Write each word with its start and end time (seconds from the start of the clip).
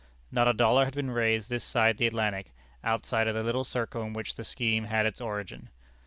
Not 0.31 0.47
a 0.47 0.53
dollar 0.53 0.85
had 0.85 0.95
been 0.95 1.11
raised 1.11 1.51
this 1.51 1.63
side 1.63 1.97
the 1.99 2.07
Atlantic, 2.07 2.51
outside 2.83 3.27
of 3.27 3.35
the 3.35 3.43
little 3.43 3.63
circle 3.63 4.01
in 4.01 4.13
which 4.13 4.33
the 4.33 4.43
scheme 4.43 4.85
had 4.85 5.05
its 5.05 5.21
origin. 5.21 5.69